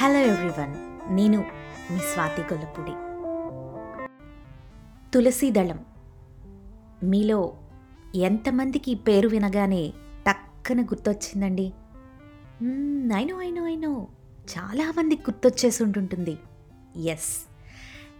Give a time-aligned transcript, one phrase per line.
[0.00, 0.74] Hello everyone
[1.14, 1.44] నేను
[1.90, 2.92] మీ స్వాతి గొల్లపూడి.
[5.10, 5.84] తులసీదళం
[7.02, 7.54] మీలో
[8.14, 9.92] ఎంతమందికి ఈ పేరు వినగానే
[10.26, 11.72] టక్కన గుర్తొచ్చిందండి.
[13.14, 14.06] అయినో అయినో అయినో
[14.58, 16.38] చాలామందికి గుర్తొచ్చేసి ఉంటుంటుంది
[17.04, 17.48] ఎస్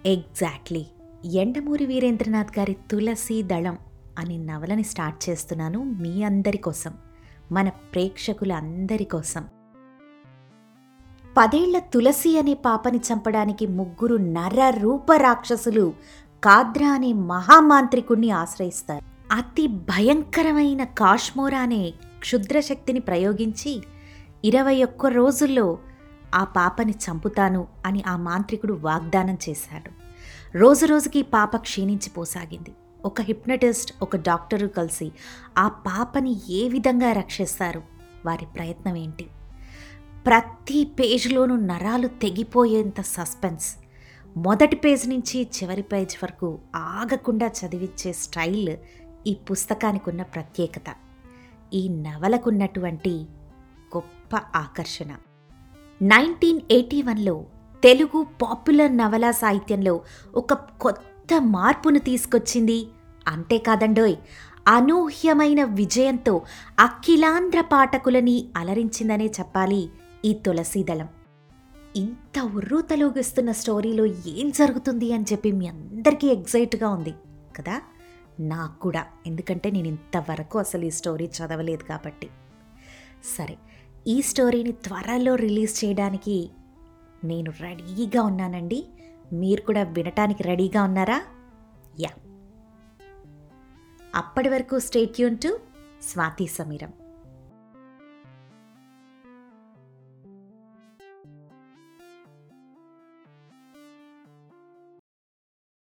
[0.06, 0.86] ఎగ్జాక్ట్లీ
[1.24, 3.78] ఎండమూరి వీరేంద్రనాథ్ గారి తులసి దళం
[4.18, 6.94] అనే నవలని స్టార్ట్ చేస్తున్నాను మీ అందరి కోసం
[7.52, 9.44] మన ప్రేక్షకుల అందరి కోసం.
[11.38, 15.92] పదేళ్ళ తులసి అనే పాపని చంపడానికి ముగ్గురు నర రూప రాక్షసులు
[16.44, 19.34] కాద్రా అనే మహామాంత్రికుణ్ణి ఆశ్రయిస్తారు.
[19.34, 23.82] అతి భయంకరమైన కాశ్మోరా అనే క్షుద్రశక్తిని ప్రయోగించి
[24.44, 25.78] ఇరవై ఒక్క రోజుల్లో
[26.34, 29.90] ఆ పాపని చంపుతాను అని ఆ మాంత్రికుడు వాగ్దానం చేశాడు.
[30.58, 32.72] రోజు రోజుకి పాప క్షీణించిపోసాగింది.
[33.04, 35.12] ఒక హిప్నటిస్ట్ ఒక డాక్టరు కలిసి
[35.58, 37.82] ఆ పాపని ఏ విధంగా రక్షిస్తారు?
[38.26, 39.26] వారి ప్రయత్నం ఏంటి?
[40.28, 43.76] ప్రతి పేజ్లోనూ నరాలు తెగిపోయేంత సస్పెన్స్.
[44.36, 48.76] మొదటి పేజ్ నుంచి చివరి పేజ్ వరకు ఆగకుండా చదివించే స్టైల్
[49.26, 50.94] ఈ పుస్తకానికి ఉన్న ప్రత్యేకత.
[51.74, 53.26] ఈ నవలకున్నటువంటి
[53.96, 55.16] గొప్ప ఆకర్షణ.
[56.02, 57.44] నైన్టీన్ ఎయిటీ వన్లో
[57.82, 60.00] తెలుగు పాపులర్ నవలా సాహిత్యంలో
[60.34, 62.86] ఒక కొత్త మార్పును తీసుకొచ్చింది.
[63.28, 64.16] అంతేకాదండోయ్
[64.68, 66.42] అనూహ్యమైన విజయంతో
[66.78, 69.90] అఖిలాంధ్ర పాఠకులని అలరించిందనే చెప్పాలి.
[70.24, 71.08] ఈ తులసీదళం
[71.96, 77.14] ఇంత ఉర్రూతలోగిస్తున్న స్టోరీలో ఏం జరుగుతుంది అని చెప్పి మీ అందరికీ ఎగ్జైట్గా ఉంది
[77.56, 77.82] కదా?
[78.40, 82.30] నాకు కూడా ఎందుకంటే నేను ఇంతవరకు అసలు ఈ స్టోరీ చదవలేదు కాబట్టి.
[83.38, 83.56] సరే
[84.06, 86.50] ఈ స్టోరీని త్వరలో రిలీజ్ చేయడానికి
[87.24, 88.86] నేను రెడీగా ఉన్నానండి.
[89.32, 91.22] మీరు కూడా వినటానికి రెడీగా ఉన్నారా?
[92.00, 92.10] యా.
[94.14, 95.58] అప్పటి వరకు స్టేట్యూన్ టు
[96.02, 96.92] స్వాతి సమీరం.